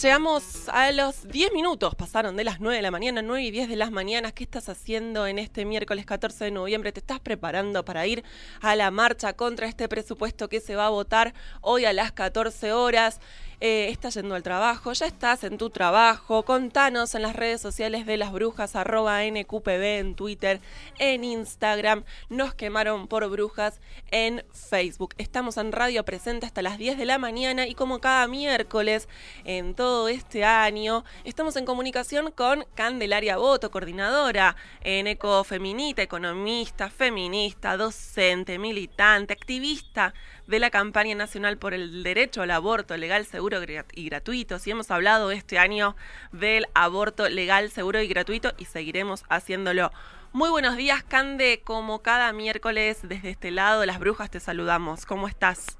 Llegamos 0.00 0.68
a 0.68 0.92
los 0.92 1.26
10 1.26 1.52
minutos, 1.52 1.96
pasaron 1.96 2.36
de 2.36 2.44
las 2.44 2.60
9 2.60 2.76
de 2.76 2.82
la 2.82 2.92
mañana, 2.92 3.20
9 3.20 3.42
y 3.42 3.50
10 3.50 3.68
de 3.68 3.74
las 3.74 3.90
mañanas. 3.90 4.32
¿Qué 4.32 4.44
estás 4.44 4.68
haciendo 4.68 5.26
en 5.26 5.40
este 5.40 5.64
miércoles 5.64 6.06
14 6.06 6.44
de 6.44 6.50
noviembre? 6.52 6.92
¿Te 6.92 7.00
estás 7.00 7.18
preparando 7.18 7.84
para 7.84 8.06
ir 8.06 8.22
a 8.60 8.76
la 8.76 8.92
marcha 8.92 9.32
contra 9.32 9.66
este 9.66 9.88
presupuesto 9.88 10.48
que 10.48 10.60
se 10.60 10.76
va 10.76 10.86
a 10.86 10.90
votar 10.90 11.34
hoy 11.62 11.84
a 11.84 11.92
las 11.92 12.12
14 12.12 12.72
horas? 12.72 13.20
Eh, 13.60 13.88
estás 13.88 14.14
yendo 14.14 14.36
al 14.36 14.44
trabajo, 14.44 14.92
ya 14.92 15.06
estás 15.06 15.42
en 15.42 15.58
tu 15.58 15.68
trabajo. 15.68 16.44
Contanos 16.44 17.16
en 17.16 17.22
las 17.22 17.34
redes 17.34 17.60
sociales 17.60 18.06
de 18.06 18.16
las 18.16 18.30
brujas, 18.30 18.76
arroba 18.76 19.24
NQPB 19.24 19.98
en 19.98 20.14
Twitter, 20.14 20.60
en 21.00 21.24
Instagram. 21.24 22.04
Nos 22.28 22.54
quemaron 22.54 23.08
por 23.08 23.28
brujas 23.28 23.80
en 24.12 24.44
Facebook. 24.52 25.14
Estamos 25.18 25.56
en 25.56 25.72
Radio 25.72 26.04
Presente 26.04 26.46
hasta 26.46 26.62
las 26.62 26.78
10 26.78 26.98
de 26.98 27.04
la 27.04 27.18
mañana 27.18 27.66
y 27.66 27.74
como 27.74 28.00
cada 28.00 28.28
miércoles 28.28 29.08
en 29.44 29.74
todo 29.74 30.08
este 30.08 30.44
año, 30.44 31.04
estamos 31.24 31.56
en 31.56 31.64
comunicación 31.64 32.30
con 32.30 32.64
Candelaria 32.76 33.38
Boto, 33.38 33.72
coordinadora 33.72 34.54
en 34.82 35.08
Ecofeminita, 35.08 36.02
economista, 36.02 36.90
feminista, 36.90 37.76
docente, 37.76 38.56
militante, 38.56 39.32
activista 39.32 40.14
de 40.48 40.58
la 40.58 40.70
campaña 40.70 41.14
nacional 41.14 41.58
por 41.58 41.74
el 41.74 42.02
derecho 42.02 42.40
al 42.40 42.50
aborto 42.50 42.96
legal, 42.96 43.26
seguro 43.26 43.60
y 43.92 44.08
gratuito. 44.08 44.58
Si 44.58 44.70
hemos 44.70 44.90
hablado 44.90 45.30
este 45.30 45.58
año 45.58 45.94
del 46.32 46.66
aborto 46.74 47.28
legal, 47.28 47.70
seguro 47.70 48.00
y 48.00 48.08
gratuito 48.08 48.52
y 48.56 48.64
seguiremos 48.64 49.24
haciéndolo. 49.28 49.92
Muy 50.32 50.48
buenos 50.48 50.78
días, 50.78 51.02
Cande. 51.02 51.60
Como 51.62 52.00
cada 52.00 52.32
miércoles 52.32 53.06
desde 53.06 53.28
este 53.28 53.50
lado 53.50 53.82
de 53.82 53.86
las 53.86 53.98
brujas 53.98 54.30
te 54.30 54.40
saludamos. 54.40 55.04
¿Cómo 55.04 55.28
estás? 55.28 55.78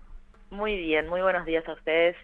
Muy 0.51 0.77
bien, 0.77 1.09
muy 1.09 1.23
buenos 1.23 1.47
días 1.47 1.67
a 1.67 1.73
ustedes. 1.73 2.17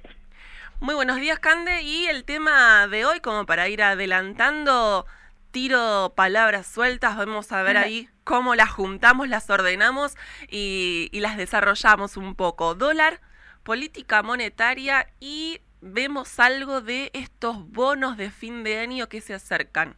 Muy 0.80 0.94
buenos 0.94 1.16
días, 1.16 1.38
Cande. 1.38 1.80
Y 1.80 2.06
el 2.06 2.24
tema 2.24 2.86
de 2.88 3.06
hoy, 3.06 3.20
como 3.20 3.46
para 3.46 3.70
ir 3.70 3.82
adelantando, 3.82 5.06
tiro 5.54 6.12
palabras 6.16 6.66
sueltas, 6.66 7.16
vamos 7.16 7.52
a 7.52 7.62
ver 7.62 7.76
ahí 7.76 8.08
cómo 8.24 8.56
las 8.56 8.70
juntamos, 8.70 9.28
las 9.28 9.48
ordenamos 9.48 10.16
y, 10.50 11.08
las 11.12 11.36
desarrollamos 11.36 12.16
un 12.16 12.34
poco. 12.34 12.74
Dólar, 12.74 13.20
política 13.62 14.24
monetaria 14.24 15.06
y 15.20 15.60
vemos 15.80 16.40
algo 16.40 16.80
de 16.80 17.12
estos 17.14 17.70
bonos 17.70 18.16
de 18.16 18.30
fin 18.30 18.64
de 18.64 18.80
año 18.80 19.08
que 19.08 19.20
se 19.20 19.32
acercan. 19.32 19.94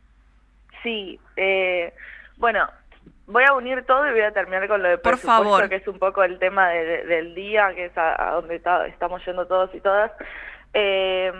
Sí, 0.82 1.18
eh, 1.36 1.94
bueno, 2.36 2.68
voy 3.26 3.44
a 3.48 3.54
unir 3.54 3.82
todo 3.86 4.06
y 4.08 4.10
voy 4.10 4.20
a 4.20 4.32
terminar 4.32 4.68
con 4.68 4.82
lo 4.82 4.90
de 4.90 4.98
Por 4.98 5.16
favor. 5.16 5.70
que 5.70 5.76
es 5.76 5.88
un 5.88 5.98
poco 5.98 6.22
el 6.22 6.38
tema 6.38 6.68
del 6.68 7.34
día, 7.34 7.72
que 7.74 7.86
es 7.86 7.96
a, 7.96 8.32
donde 8.32 8.56
estamos 8.88 9.24
yendo 9.24 9.46
todos 9.46 9.74
y 9.74 9.80
todas. 9.80 10.12
Eh, 10.74 11.32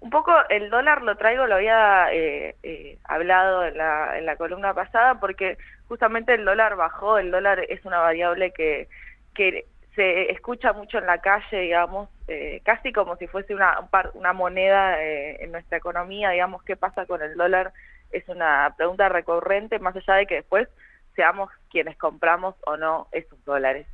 un 0.00 0.10
poco 0.10 0.32
el 0.50 0.70
dólar 0.70 1.02
lo 1.02 1.16
traigo, 1.16 1.46
lo 1.46 1.56
había 1.56 2.12
eh, 2.12 2.54
eh, 2.62 2.98
hablado 3.04 3.64
en 3.64 3.76
la, 3.76 4.18
en 4.18 4.26
la 4.26 4.36
columna 4.36 4.74
pasada, 4.74 5.18
porque 5.18 5.58
justamente 5.88 6.34
el 6.34 6.44
dólar 6.44 6.76
bajó, 6.76 7.18
el 7.18 7.30
dólar 7.30 7.60
es 7.68 7.84
una 7.84 7.98
variable 7.98 8.52
que, 8.52 8.88
que 9.34 9.66
se 9.94 10.30
escucha 10.30 10.72
mucho 10.72 10.98
en 10.98 11.06
la 11.06 11.18
calle, 11.18 11.60
digamos, 11.60 12.10
eh, 12.28 12.60
casi 12.64 12.92
como 12.92 13.16
si 13.16 13.26
fuese 13.26 13.54
una, 13.54 13.88
una 14.14 14.32
moneda 14.32 15.02
eh, 15.02 15.42
en 15.42 15.52
nuestra 15.52 15.78
economía, 15.78 16.30
digamos, 16.30 16.62
qué 16.62 16.76
pasa 16.76 17.06
con 17.06 17.22
el 17.22 17.34
dólar, 17.34 17.72
es 18.12 18.28
una 18.28 18.74
pregunta 18.76 19.08
recurrente, 19.08 19.78
más 19.78 19.96
allá 19.96 20.14
de 20.14 20.26
que 20.26 20.36
después 20.36 20.68
seamos 21.14 21.50
quienes 21.70 21.96
compramos 21.96 22.54
o 22.66 22.76
no 22.76 23.08
esos 23.10 23.42
dólares. 23.44 23.86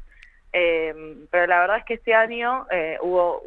pero 0.50 1.46
la 1.46 1.60
verdad 1.60 1.78
es 1.78 1.84
que 1.84 1.94
este 1.94 2.12
año 2.14 2.66
hubo 3.00 3.42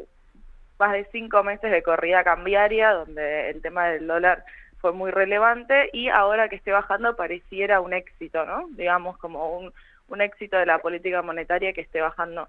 más 0.78 0.92
de 0.92 1.06
cinco 1.12 1.42
meses 1.42 1.70
de 1.70 1.82
corrida 1.82 2.24
cambiaria, 2.24 2.92
donde 2.92 3.50
el 3.50 3.62
tema 3.62 3.88
del 3.88 4.06
dólar 4.06 4.44
fue 4.78 4.92
muy 4.92 5.10
relevante 5.10 5.90
y 5.92 6.08
ahora 6.08 6.48
que 6.48 6.56
esté 6.56 6.72
bajando 6.72 7.16
pareciera 7.16 7.80
un 7.80 7.92
éxito, 7.92 8.44
¿no? 8.44 8.68
Digamos, 8.70 9.16
como 9.18 9.58
un, 9.58 9.72
un 10.08 10.20
éxito 10.20 10.56
de 10.56 10.66
la 10.66 10.78
política 10.78 11.22
monetaria 11.22 11.72
que 11.72 11.80
esté 11.80 12.00
bajando 12.00 12.48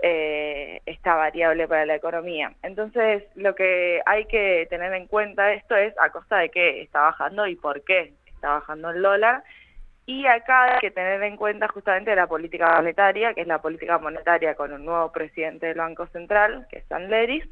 eh, 0.00 0.80
esta 0.86 1.16
variable 1.16 1.66
para 1.66 1.84
la 1.84 1.96
economía. 1.96 2.52
Entonces, 2.62 3.24
lo 3.34 3.54
que 3.54 4.00
hay 4.06 4.26
que 4.26 4.66
tener 4.70 4.92
en 4.94 5.08
cuenta 5.08 5.52
esto 5.52 5.76
es 5.76 5.92
a 5.98 6.10
costa 6.10 6.38
de 6.38 6.50
qué 6.50 6.82
está 6.82 7.00
bajando 7.00 7.46
y 7.48 7.56
por 7.56 7.82
qué 7.82 8.12
está 8.26 8.50
bajando 8.50 8.90
el 8.90 9.02
dólar. 9.02 9.42
Y 10.08 10.24
acá 10.24 10.72
hay 10.72 10.78
que 10.80 10.90
tener 10.90 11.22
en 11.22 11.36
cuenta 11.36 11.68
justamente 11.68 12.16
la 12.16 12.26
política 12.26 12.76
monetaria, 12.76 13.34
que 13.34 13.42
es 13.42 13.46
la 13.46 13.60
política 13.60 13.98
monetaria 13.98 14.54
con 14.54 14.72
un 14.72 14.86
nuevo 14.86 15.12
presidente 15.12 15.66
del 15.66 15.76
Banco 15.76 16.06
Central, 16.06 16.66
que 16.70 16.78
es 16.78 16.86
San 16.86 17.10
Leris, 17.10 17.44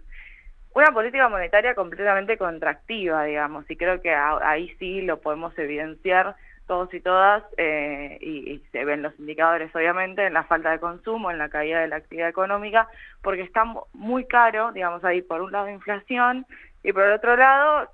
una 0.72 0.86
política 0.86 1.28
monetaria 1.28 1.74
completamente 1.74 2.38
contractiva, 2.38 3.24
digamos, 3.24 3.70
y 3.70 3.76
creo 3.76 4.00
que 4.00 4.14
ahí 4.14 4.74
sí 4.78 5.02
lo 5.02 5.20
podemos 5.20 5.52
evidenciar 5.58 6.34
todos 6.66 6.94
y 6.94 7.00
todas, 7.00 7.44
eh, 7.58 8.16
y, 8.22 8.58
se 8.72 8.86
ven 8.86 9.02
los 9.02 9.12
indicadores 9.20 9.70
obviamente 9.76 10.24
en 10.24 10.32
la 10.32 10.44
falta 10.44 10.70
de 10.70 10.80
consumo, 10.80 11.30
en 11.30 11.36
la 11.36 11.50
caída 11.50 11.80
de 11.80 11.88
la 11.88 11.96
actividad 11.96 12.30
económica, 12.30 12.88
porque 13.20 13.42
está 13.42 13.66
muy 13.92 14.24
caro, 14.24 14.72
digamos 14.72 15.04
ahí 15.04 15.20
por 15.20 15.42
un 15.42 15.52
lado 15.52 15.68
inflación, 15.68 16.46
y 16.82 16.90
por 16.94 17.02
el 17.02 17.12
otro 17.12 17.36
lado 17.36 17.90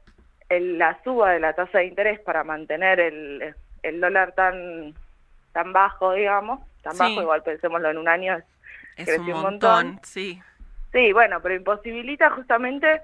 la 0.49 1.03
suba 1.03 1.33
de 1.33 1.41
la 1.41 1.53
tasa 1.53 1.79
de 1.79 1.87
interés 1.87 2.21
para 2.21 2.45
mantener 2.45 3.01
el 3.01 3.57
el 3.83 4.01
dólar 4.01 4.33
tan 4.33 4.95
tan 5.53 5.73
bajo, 5.73 6.13
digamos, 6.15 6.61
tan 6.83 6.97
bajo, 6.97 7.21
igual 7.21 7.43
pensémoslo 7.43 7.91
en 7.91 7.99
un 7.99 8.09
año, 8.09 8.39
es 8.97 9.07
creció 9.07 9.37
un 9.37 9.43
montón, 9.43 10.01
Sí. 10.03 10.41
Sí, 10.93 11.13
bueno, 11.13 11.41
pero 11.41 11.55
imposibilita 11.55 12.31
justamente, 12.31 13.01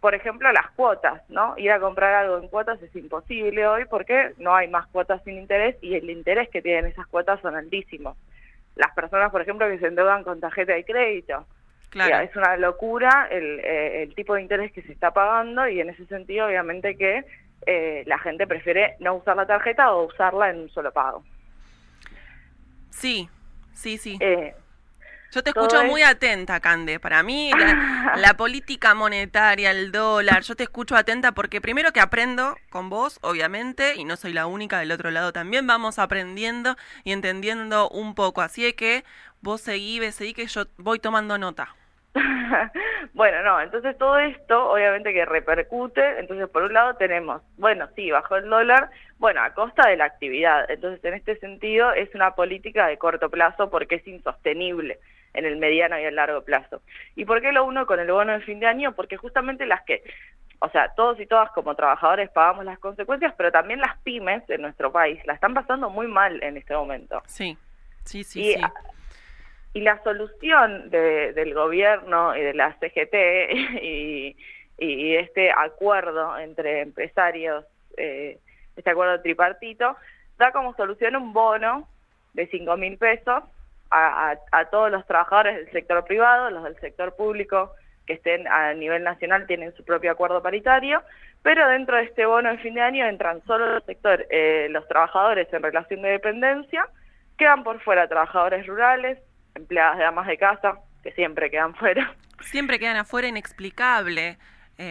por 0.00 0.14
ejemplo, 0.14 0.50
las 0.52 0.70
cuotas, 0.72 1.22
¿no? 1.28 1.54
Ir 1.56 1.70
a 1.70 1.78
comprar 1.78 2.14
algo 2.14 2.38
en 2.38 2.48
cuotas 2.48 2.82
es 2.82 2.94
imposible 2.96 3.66
hoy 3.66 3.84
porque 3.84 4.32
no 4.38 4.56
hay 4.56 4.66
más 4.66 4.86
cuotas 4.88 5.22
sin 5.22 5.38
interés 5.38 5.76
y 5.80 5.94
el 5.94 6.10
interés 6.10 6.48
que 6.48 6.62
tienen 6.62 6.86
esas 6.86 7.06
cuotas 7.06 7.40
son 7.40 7.54
altísimos. 7.54 8.16
Las 8.74 8.92
personas, 8.94 9.30
por 9.30 9.40
ejemplo, 9.40 9.68
que 9.68 9.78
se 9.78 9.86
endeudan 9.86 10.24
con 10.24 10.40
tarjeta 10.40 10.72
de 10.72 10.84
crédito, 10.84 11.46
Claro. 11.90 12.18
es 12.18 12.34
una 12.36 12.56
locura 12.56 13.28
el, 13.30 13.60
eh, 13.60 14.02
el, 14.02 14.14
tipo 14.14 14.34
de 14.34 14.42
interés 14.42 14.72
que 14.72 14.82
se 14.82 14.92
está 14.92 15.12
pagando 15.12 15.66
y 15.68 15.80
en 15.80 15.88
ese 15.88 16.04
sentido 16.06 16.46
obviamente 16.46 16.96
que 16.96 17.24
eh, 17.66 18.04
la 18.06 18.18
gente 18.18 18.46
prefiere 18.46 18.96
no 19.00 19.14
usar 19.14 19.36
la 19.36 19.46
tarjeta 19.46 19.92
o 19.92 20.06
usarla 20.06 20.50
en 20.50 20.60
un 20.60 20.70
solo 20.70 20.92
pago. 20.92 21.24
Sí, 22.90 23.28
sí, 23.72 23.98
sí. 23.98 24.18
Eh, 24.20 24.54
yo 25.30 25.42
te 25.42 25.50
escucho 25.50 25.84
muy 25.84 26.02
atenta, 26.02 26.58
Cande. 26.60 26.98
Para 26.98 27.22
mí, 27.22 27.50
la, 28.16 28.34
política 28.34 28.94
monetaria, 28.94 29.70
el 29.70 29.92
dólar, 29.92 30.42
yo 30.42 30.56
te 30.56 30.62
escucho 30.62 30.96
atenta 30.96 31.32
porque 31.32 31.60
primero 31.60 31.92
que 31.92 32.00
aprendo 32.00 32.56
con 32.70 32.88
vos, 32.88 33.18
obviamente, 33.22 33.94
y 33.96 34.04
no 34.04 34.16
soy 34.16 34.32
la 34.32 34.46
única 34.46 34.78
del 34.78 34.90
otro 34.90 35.10
lado 35.10 35.32
también, 35.32 35.66
vamos 35.66 35.98
aprendiendo 35.98 36.76
y 37.04 37.12
entendiendo 37.12 37.90
un 37.90 38.14
poco. 38.14 38.40
Así 38.40 38.64
es 38.66 38.74
que 38.74 39.04
vos 39.42 39.60
seguí, 39.60 40.00
seguí 40.12 40.32
que 40.32 40.46
yo 40.46 40.64
voy 40.78 40.98
tomando 40.98 41.36
nota. 41.36 41.74
bueno, 43.14 43.42
no, 43.42 43.60
entonces 43.60 43.96
todo 43.98 44.18
esto 44.18 44.70
obviamente 44.70 45.12
que 45.12 45.24
repercute, 45.24 46.18
entonces 46.18 46.48
por 46.48 46.62
un 46.62 46.72
lado 46.72 46.94
tenemos, 46.96 47.42
bueno, 47.56 47.88
sí, 47.94 48.10
bajó 48.10 48.36
el 48.36 48.48
dólar, 48.48 48.90
bueno, 49.18 49.42
a 49.42 49.52
costa 49.54 49.88
de 49.88 49.96
la 49.96 50.06
actividad, 50.06 50.70
entonces 50.70 51.04
en 51.04 51.14
este 51.14 51.36
sentido 51.38 51.92
es 51.92 52.14
una 52.14 52.34
política 52.34 52.86
de 52.86 52.98
corto 52.98 53.28
plazo 53.28 53.70
porque 53.70 53.96
es 53.96 54.06
insostenible 54.06 54.98
en 55.34 55.44
el 55.44 55.56
mediano 55.56 55.98
y 55.98 56.04
el 56.04 56.16
largo 56.16 56.42
plazo. 56.42 56.80
¿Y 57.14 57.24
por 57.24 57.40
qué 57.40 57.52
lo 57.52 57.64
uno 57.64 57.86
con 57.86 58.00
el 58.00 58.10
bono 58.10 58.32
de 58.32 58.40
fin 58.40 58.58
de 58.60 58.66
año? 58.66 58.92
Porque 58.92 59.16
justamente 59.16 59.66
las 59.66 59.82
que, 59.84 60.02
o 60.60 60.68
sea, 60.70 60.94
todos 60.94 61.20
y 61.20 61.26
todas 61.26 61.50
como 61.52 61.74
trabajadores 61.74 62.30
pagamos 62.30 62.64
las 62.64 62.78
consecuencias, 62.78 63.34
pero 63.36 63.52
también 63.52 63.80
las 63.80 63.98
pymes 63.98 64.48
en 64.48 64.62
nuestro 64.62 64.90
país 64.90 65.20
la 65.26 65.34
están 65.34 65.52
pasando 65.52 65.90
muy 65.90 66.06
mal 66.06 66.42
en 66.42 66.56
este 66.56 66.74
momento. 66.74 67.22
Sí, 67.26 67.56
sí, 68.04 68.24
sí, 68.24 68.54
sí 68.54 68.62
y 69.78 69.80
la 69.80 70.02
solución 70.02 70.90
del 70.90 71.54
gobierno 71.54 72.36
y 72.36 72.40
de 72.40 72.52
la 72.52 72.76
CGT 72.80 73.14
y, 73.82 74.36
este 75.14 75.52
acuerdo 75.52 76.36
entre 76.38 76.80
empresarios, 76.80 77.64
eh, 77.96 78.38
este 78.76 78.90
acuerdo 78.90 79.20
tripartito, 79.22 79.96
da 80.36 80.50
como 80.50 80.74
solución 80.74 81.14
un 81.14 81.32
bono 81.32 81.88
de 82.34 82.48
5 82.48 82.76
mil 82.76 82.98
pesos 82.98 83.44
a, 83.90 84.36
todos 84.70 84.90
los 84.90 85.06
trabajadores 85.06 85.56
del 85.56 85.70
sector 85.70 86.04
privado, 86.04 86.50
los 86.50 86.64
del 86.64 86.78
sector 86.80 87.14
público 87.14 87.72
que 88.06 88.14
estén 88.14 88.48
a 88.48 88.74
nivel 88.74 89.04
nacional 89.04 89.46
tienen 89.46 89.74
su 89.76 89.84
propio 89.84 90.10
acuerdo 90.10 90.42
paritario, 90.42 91.02
pero 91.42 91.68
dentro 91.68 91.96
de 91.96 92.04
este 92.04 92.26
bono 92.26 92.50
en 92.50 92.58
fin 92.58 92.74
de 92.74 92.80
año 92.80 93.06
entran 93.06 93.44
solo 93.46 93.74
los 93.74 93.84
sector, 93.84 94.26
eh, 94.30 94.66
los 94.70 94.86
trabajadores 94.88 95.52
en 95.52 95.62
relación 95.62 96.02
de 96.02 96.10
dependencia, 96.10 96.88
quedan 97.36 97.62
por 97.62 97.80
fuera 97.80 98.08
trabajadores 98.08 98.66
rurales, 98.66 99.18
empleadas 99.54 99.98
de 99.98 100.04
amas 100.04 100.26
de 100.26 100.36
casa, 100.38 100.78
que 101.02 101.12
siempre 101.12 101.50
quedan 101.50 101.74
fuera. 101.76 102.14
Siempre 102.40 102.78
quedan 102.78 102.96
afuera, 102.96 103.28
inexplicable. 103.28 104.38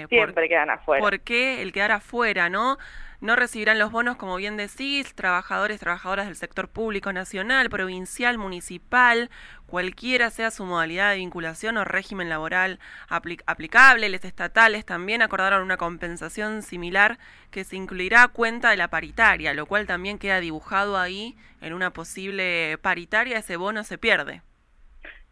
Siempre 0.10 0.50
quedan 0.50 0.70
afuera. 0.70 1.02
¿Por 1.02 1.22
qué 1.22 1.62
el 1.62 1.72
quedar 1.72 1.94
afuera, 1.94 2.50
no? 2.50 2.78
No 3.20 3.36
recibirán 3.36 3.80
los 3.80 3.92
bonos, 3.92 4.16
como 4.16 4.36
bien 4.36 4.58
decís, 4.58 5.16
trabajadores, 5.16 5.80
trabajadoras 5.80 6.28
del 6.28 6.36
sector 6.36 6.70
público 6.70 7.12
nacional, 7.12 7.68
provincial, 7.68 8.38
municipal, 8.38 9.32
cualquiera 9.66 10.30
sea 10.30 10.52
su 10.52 10.66
modalidad 10.66 11.10
de 11.10 11.18
vinculación 11.18 11.78
o 11.78 11.84
régimen 11.84 12.30
laboral 12.30 12.78
aplicable. 13.10 14.10
Les 14.10 14.24
estatales 14.24 14.86
también 14.86 15.24
acordaron 15.24 15.64
una 15.64 15.78
compensación 15.78 16.62
similar 16.62 17.18
que 17.50 17.64
se 17.64 17.76
incluirá 17.76 18.22
a 18.22 18.28
cuenta 18.28 18.70
de 18.70 18.78
la 18.78 18.90
paritaria, 18.90 19.56
lo 19.56 19.66
cual 19.66 19.88
también 19.88 20.20
queda 20.20 20.40
dibujado 20.40 20.96
ahí 20.96 21.36
en 21.62 21.74
una 21.74 21.90
posible 21.90 22.78
paritaria, 22.84 23.40
ese 23.40 23.58
bono 23.58 23.84
se 23.84 23.98
pierde. 23.98 24.42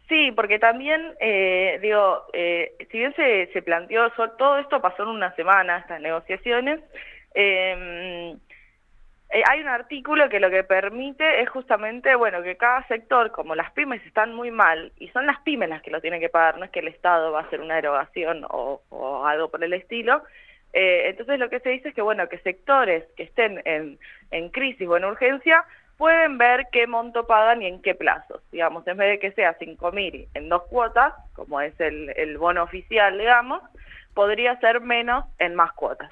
Sí, 0.08 0.32
porque 0.32 0.58
también, 0.58 1.14
eh, 1.20 1.78
digo, 1.82 2.26
eh, 2.32 2.74
si 2.90 2.98
bien 2.98 3.14
se, 3.14 3.48
se 3.52 3.62
planteó, 3.62 4.10
todo 4.38 4.58
esto 4.58 4.80
pasó 4.80 5.02
en 5.02 5.08
una 5.08 5.34
semana, 5.34 5.78
estas 5.78 6.00
negociaciones, 6.00 6.80
eh, 7.36 8.34
hay 9.44 9.60
un 9.60 9.68
artículo 9.68 10.28
que 10.28 10.40
lo 10.40 10.50
que 10.50 10.64
permite 10.64 11.42
es 11.42 11.50
justamente, 11.50 12.14
bueno, 12.14 12.42
que 12.42 12.56
cada 12.56 12.86
sector, 12.86 13.30
como 13.32 13.54
las 13.54 13.72
pymes 13.72 14.04
están 14.06 14.34
muy 14.34 14.50
mal, 14.50 14.92
y 14.98 15.08
son 15.08 15.26
las 15.26 15.40
pymes 15.40 15.68
las 15.68 15.82
que 15.82 15.90
lo 15.90 16.00
tienen 16.00 16.20
que 16.20 16.28
pagar, 16.28 16.58
no 16.58 16.64
es 16.64 16.70
que 16.70 16.80
el 16.80 16.88
Estado 16.88 17.32
va 17.32 17.40
a 17.40 17.42
hacer 17.42 17.60
una 17.60 17.78
erogación 17.78 18.46
o, 18.48 18.80
algo 19.26 19.50
por 19.50 19.62
el 19.62 19.72
estilo, 19.72 20.22
eh, 20.72 21.08
entonces 21.08 21.38
lo 21.38 21.50
que 21.50 21.60
se 21.60 21.70
dice 21.70 21.88
es 21.90 21.94
que, 21.94 22.02
bueno, 22.02 22.28
que 22.28 22.38
sectores 22.38 23.04
que 23.16 23.24
estén 23.24 23.60
en, 23.64 23.98
en 24.30 24.48
crisis 24.50 24.88
o 24.88 24.96
en 24.96 25.04
urgencia 25.04 25.64
pueden 25.96 26.38
ver 26.38 26.66
qué 26.72 26.86
monto 26.86 27.26
pagan 27.26 27.62
y 27.62 27.66
en 27.66 27.82
qué 27.82 27.94
plazos. 27.94 28.42
Digamos, 28.52 28.86
en 28.86 28.96
vez 28.96 29.08
de 29.08 29.18
que 29.18 29.32
sea 29.32 29.58
5.000 29.58 30.28
en 30.34 30.48
dos 30.48 30.62
cuotas, 30.64 31.14
como 31.34 31.60
es 31.60 31.78
el, 31.80 32.12
el 32.16 32.36
bono 32.38 32.62
oficial, 32.62 33.18
digamos, 33.18 33.62
podría 34.14 34.58
ser 34.60 34.80
menos 34.80 35.24
en 35.38 35.54
más 35.54 35.72
cuotas. 35.72 36.10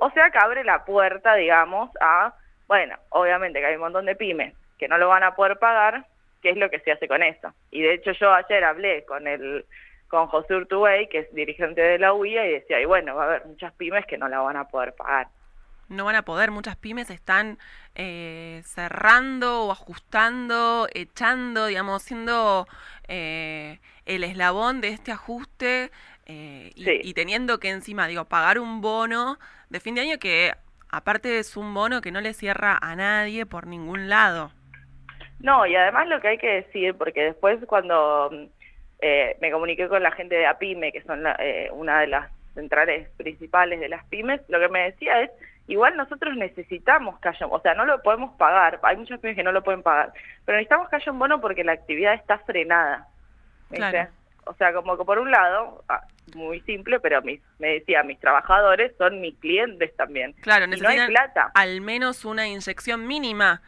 O 0.00 0.10
sea 0.10 0.30
que 0.30 0.38
abre 0.38 0.64
la 0.64 0.84
puerta, 0.84 1.34
digamos, 1.34 1.90
a, 2.00 2.34
bueno, 2.66 2.96
obviamente 3.10 3.60
que 3.60 3.66
hay 3.66 3.74
un 3.74 3.82
montón 3.82 4.06
de 4.06 4.16
pymes 4.16 4.54
que 4.78 4.88
no 4.88 4.96
lo 4.96 5.08
van 5.08 5.22
a 5.22 5.36
poder 5.36 5.58
pagar, 5.58 6.06
¿qué 6.42 6.50
es 6.50 6.56
lo 6.56 6.70
que 6.70 6.80
se 6.80 6.92
hace 6.92 7.06
con 7.06 7.22
eso? 7.22 7.52
Y 7.70 7.82
de 7.82 7.94
hecho 7.94 8.12
yo 8.12 8.32
ayer 8.32 8.64
hablé 8.64 9.04
con 9.04 9.26
el 9.26 9.66
con 10.08 10.26
José 10.26 10.56
Urtubey, 10.56 11.08
que 11.08 11.20
es 11.20 11.34
dirigente 11.34 11.80
de 11.80 11.98
la 11.98 12.12
UIA, 12.12 12.46
y 12.46 12.52
decía, 12.54 12.80
y 12.80 12.84
bueno, 12.84 13.14
va 13.14 13.22
a 13.22 13.26
haber 13.26 13.46
muchas 13.46 13.72
pymes 13.74 14.04
que 14.06 14.18
no 14.18 14.26
la 14.26 14.40
van 14.40 14.56
a 14.56 14.64
poder 14.66 14.92
pagar. 14.94 15.28
No 15.88 16.04
van 16.04 16.16
a 16.16 16.22
poder, 16.22 16.50
muchas 16.50 16.76
pymes 16.76 17.10
están 17.10 17.58
eh, 17.94 18.62
cerrando 18.64 19.66
o 19.66 19.72
ajustando, 19.72 20.88
echando, 20.92 21.66
digamos, 21.66 22.02
siendo 22.02 22.66
eh, 23.06 23.78
el 24.04 24.24
eslabón 24.24 24.80
de 24.80 24.88
este 24.88 25.12
ajuste 25.12 25.92
eh, 26.30 26.70
y, 26.76 27.14
teniendo 27.14 27.58
que 27.58 27.70
encima, 27.70 28.06
digo, 28.06 28.24
pagar 28.24 28.60
un 28.60 28.80
bono 28.80 29.38
de 29.68 29.80
fin 29.80 29.96
de 29.96 30.02
año 30.02 30.18
que 30.18 30.52
aparte 30.88 31.38
es 31.38 31.56
un 31.56 31.74
bono 31.74 32.00
que 32.00 32.12
no 32.12 32.20
le 32.20 32.34
cierra 32.34 32.78
a 32.80 32.94
nadie 32.94 33.46
por 33.46 33.66
ningún 33.66 34.08
lado. 34.08 34.52
No, 35.40 35.66
y 35.66 35.74
además 35.74 36.06
lo 36.06 36.20
que 36.20 36.28
hay 36.28 36.38
que 36.38 36.62
decir, 36.62 36.94
porque 36.94 37.24
después 37.24 37.58
cuando 37.66 38.30
eh, 39.00 39.36
me 39.40 39.50
comuniqué 39.50 39.88
con 39.88 40.02
la 40.02 40.12
gente 40.12 40.36
de 40.36 40.46
APIME, 40.46 40.92
que 40.92 41.02
son 41.02 41.24
eh, 41.38 41.68
una 41.72 42.00
de 42.00 42.06
las 42.06 42.30
centrales 42.54 43.08
principales 43.16 43.80
de 43.80 43.88
las 43.88 44.04
pymes, 44.06 44.40
lo 44.48 44.60
que 44.60 44.68
me 44.68 44.84
decía 44.84 45.22
es, 45.22 45.30
igual 45.66 45.96
nosotros 45.96 46.36
necesitamos 46.36 47.18
que 47.18 47.30
haya, 47.30 47.46
o 47.46 47.60
sea, 47.60 47.74
no 47.74 47.86
lo 47.86 48.02
podemos 48.02 48.36
pagar, 48.36 48.78
hay 48.82 48.96
muchas 48.96 49.18
pymes 49.18 49.36
que 49.36 49.42
no 49.42 49.52
lo 49.52 49.64
pueden 49.64 49.82
pagar, 49.82 50.12
pero 50.44 50.58
necesitamos 50.58 50.88
que 50.88 50.96
haya 50.96 51.10
un 51.10 51.18
bono 51.18 51.40
porque 51.40 51.64
la 51.64 51.72
actividad 51.72 52.14
está 52.14 52.38
frenada. 52.38 53.08
Claro. 53.70 54.08
O 54.50 54.54
sea, 54.54 54.72
como 54.72 54.98
que 54.98 55.04
por 55.04 55.20
un 55.20 55.30
lado, 55.30 55.84
ah, 55.88 56.00
muy 56.34 56.60
simple, 56.62 56.98
pero 56.98 57.22
me 57.22 57.40
decía, 57.58 58.02
mis 58.02 58.18
trabajadores 58.18 58.92
son 58.98 59.20
mis 59.20 59.38
clientes 59.38 59.94
también. 59.94 60.32
Claro, 60.40 60.66
necesitan 60.66 61.06
plata. 61.06 61.52
al 61.54 61.80
menos 61.80 62.24
una 62.24 62.48
inyección 62.48 63.06
mínima, 63.06 63.62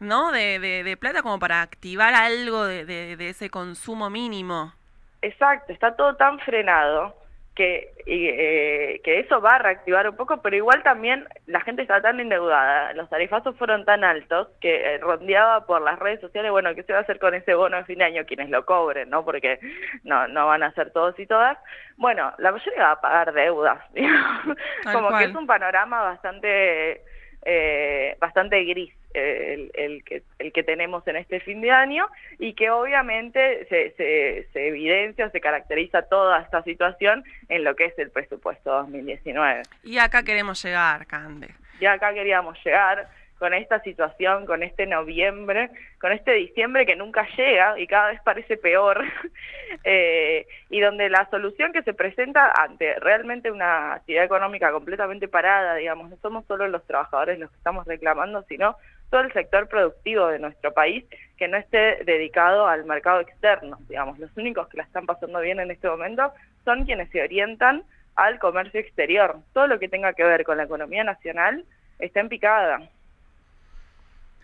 ¿no? 0.00 0.32
De, 0.32 0.58
de, 0.58 0.96
plata 0.96 1.20
como 1.20 1.38
para 1.38 1.60
activar 1.60 2.14
algo 2.14 2.64
de, 2.64 2.86
de 2.86 3.28
ese 3.28 3.50
consumo 3.50 4.08
mínimo. 4.08 4.72
Exacto, 5.20 5.70
está 5.70 5.94
todo 5.96 6.16
tan 6.16 6.38
frenado 6.40 7.14
que, 7.54 7.92
eh, 8.06 9.00
que 9.04 9.20
eso 9.20 9.40
va 9.40 9.56
a 9.56 9.58
reactivar 9.58 10.08
un 10.08 10.16
poco, 10.16 10.40
pero 10.40 10.56
igual 10.56 10.82
también 10.82 11.26
la 11.46 11.60
gente 11.60 11.82
está 11.82 12.00
tan 12.00 12.18
endeudada, 12.18 12.94
los 12.94 13.10
tarifazos 13.10 13.56
fueron 13.56 13.84
tan 13.84 14.04
altos 14.04 14.48
que 14.60 14.94
eh, 14.94 14.98
rondeaba 14.98 15.66
por 15.66 15.82
las 15.82 15.98
redes 15.98 16.20
sociales, 16.20 16.50
bueno, 16.50 16.74
¿qué 16.74 16.82
se 16.82 16.92
va 16.92 17.00
a 17.00 17.02
hacer 17.02 17.18
con 17.18 17.34
ese 17.34 17.54
bono 17.54 17.76
de 17.76 17.84
fin 17.84 17.98
de 17.98 18.04
año? 18.04 18.24
Quienes 18.24 18.48
lo 18.48 18.64
cobren, 18.64 19.10
¿no? 19.10 19.24
Porque 19.24 19.60
no, 20.02 20.28
no 20.28 20.46
van 20.46 20.62
a 20.62 20.72
ser 20.72 20.92
todos 20.92 21.18
y 21.18 21.26
todas. 21.26 21.58
Bueno, 21.96 22.32
la 22.38 22.52
mayoría 22.52 22.84
va 22.84 22.92
a 22.92 23.00
pagar 23.00 23.32
deudas, 23.34 23.78
como 24.92 25.16
que 25.18 25.24
es 25.24 25.34
un 25.34 25.46
panorama 25.46 26.02
bastante, 26.02 27.02
eh, 27.44 28.16
bastante 28.18 28.64
gris 28.64 28.94
el, 29.14 30.04
que, 30.04 30.22
el 30.38 30.52
que 30.52 30.62
tenemos 30.62 31.06
en 31.06 31.16
este 31.16 31.40
fin 31.40 31.60
de 31.60 31.70
año 31.70 32.06
y 32.38 32.54
que 32.54 32.70
obviamente 32.70 33.66
se, 33.66 33.90
se, 33.92 34.48
se 34.52 34.68
evidencia, 34.68 35.30
se 35.30 35.40
caracteriza 35.40 36.02
toda 36.02 36.40
esta 36.40 36.62
situación 36.62 37.24
en 37.48 37.64
lo 37.64 37.76
que 37.76 37.86
es 37.86 37.98
el 37.98 38.10
presupuesto 38.10 38.70
2019. 38.70 39.62
Y 39.84 39.98
acá 39.98 40.22
queremos 40.22 40.62
llegar, 40.62 41.06
Cande. 41.06 41.48
Y 41.80 41.86
acá 41.86 42.14
queríamos 42.14 42.56
llegar 42.64 43.08
con 43.42 43.54
esta 43.54 43.80
situación, 43.80 44.46
con 44.46 44.62
este 44.62 44.86
noviembre, 44.86 45.70
con 46.00 46.12
este 46.12 46.30
diciembre 46.30 46.86
que 46.86 46.94
nunca 46.94 47.26
llega 47.36 47.76
y 47.76 47.88
cada 47.88 48.10
vez 48.10 48.20
parece 48.22 48.56
peor, 48.56 49.02
eh, 49.84 50.46
y 50.70 50.78
donde 50.78 51.10
la 51.10 51.28
solución 51.28 51.72
que 51.72 51.82
se 51.82 51.92
presenta 51.92 52.52
ante 52.52 52.94
realmente 53.00 53.50
una 53.50 53.94
actividad 53.94 54.26
económica 54.26 54.70
completamente 54.70 55.26
parada, 55.26 55.74
digamos, 55.74 56.08
no 56.08 56.16
somos 56.18 56.46
solo 56.46 56.68
los 56.68 56.86
trabajadores 56.86 57.40
los 57.40 57.50
que 57.50 57.56
estamos 57.56 57.84
reclamando, 57.84 58.44
sino 58.44 58.76
todo 59.12 59.20
el 59.20 59.32
sector 59.34 59.68
productivo 59.68 60.28
de 60.28 60.38
nuestro 60.38 60.72
país 60.72 61.04
que 61.36 61.46
no 61.46 61.58
esté 61.58 62.02
dedicado 62.06 62.66
al 62.66 62.86
mercado 62.86 63.20
externo, 63.20 63.76
digamos, 63.86 64.18
los 64.18 64.34
únicos 64.38 64.68
que 64.68 64.78
la 64.78 64.84
están 64.84 65.04
pasando 65.04 65.38
bien 65.40 65.60
en 65.60 65.70
este 65.70 65.86
momento 65.86 66.32
son 66.64 66.86
quienes 66.86 67.10
se 67.10 67.20
orientan 67.20 67.84
al 68.14 68.38
comercio 68.38 68.80
exterior. 68.80 69.36
Todo 69.52 69.66
lo 69.66 69.78
que 69.78 69.90
tenga 69.90 70.14
que 70.14 70.24
ver 70.24 70.44
con 70.44 70.56
la 70.56 70.62
economía 70.62 71.04
nacional 71.04 71.66
está 71.98 72.20
en 72.20 72.30
picada. 72.30 72.88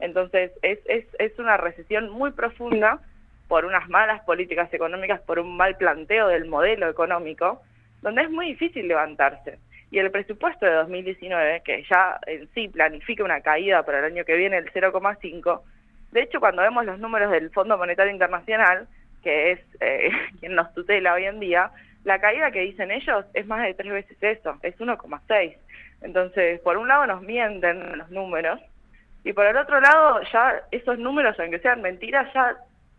Entonces, 0.00 0.52
es, 0.60 0.80
es, 0.84 1.06
es 1.18 1.38
una 1.38 1.56
recesión 1.56 2.10
muy 2.10 2.32
profunda 2.32 3.00
por 3.48 3.64
unas 3.64 3.88
malas 3.88 4.22
políticas 4.24 4.72
económicas, 4.74 5.22
por 5.22 5.38
un 5.38 5.56
mal 5.56 5.78
planteo 5.78 6.28
del 6.28 6.44
modelo 6.44 6.90
económico, 6.90 7.62
donde 8.02 8.20
es 8.20 8.30
muy 8.30 8.48
difícil 8.48 8.86
levantarse. 8.86 9.58
Y 9.90 9.98
el 9.98 10.10
presupuesto 10.10 10.66
de 10.66 10.72
2019, 10.72 11.62
que 11.64 11.84
ya 11.90 12.18
en 12.26 12.48
sí 12.54 12.68
planifica 12.68 13.24
una 13.24 13.40
caída 13.40 13.82
para 13.84 14.00
el 14.00 14.04
año 14.04 14.24
que 14.24 14.36
viene 14.36 14.60
del 14.60 14.72
0,5, 14.72 15.62
de 16.12 16.22
hecho 16.22 16.40
cuando 16.40 16.62
vemos 16.62 16.84
los 16.84 16.98
números 16.98 17.30
del 17.30 17.50
Fondo 17.50 17.78
Monetario 17.78 18.12
Internacional, 18.12 18.86
que 19.22 19.52
es 19.52 19.60
eh, 19.80 20.10
quien 20.40 20.54
nos 20.54 20.72
tutela 20.74 21.14
hoy 21.14 21.24
en 21.24 21.40
día, 21.40 21.70
la 22.04 22.20
caída 22.20 22.50
que 22.50 22.60
dicen 22.60 22.90
ellos 22.90 23.24
es 23.34 23.46
más 23.46 23.62
de 23.62 23.74
tres 23.74 23.92
veces 23.92 24.16
eso, 24.20 24.58
es 24.62 24.78
1,6. 24.78 25.56
Entonces, 26.02 26.60
por 26.60 26.76
un 26.76 26.88
lado 26.88 27.06
nos 27.06 27.22
mienten 27.22 27.98
los 27.98 28.10
números, 28.10 28.60
y 29.24 29.32
por 29.32 29.46
el 29.46 29.56
otro 29.56 29.80
lado 29.80 30.20
ya 30.32 30.62
esos 30.70 30.98
números, 30.98 31.38
aunque 31.38 31.58
sean 31.58 31.82
mentiras, 31.82 32.32
ya 32.32 32.56